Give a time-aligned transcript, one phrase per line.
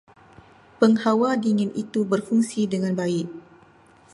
[0.81, 3.27] Penghawa dingin itu berfungsi dengan baik.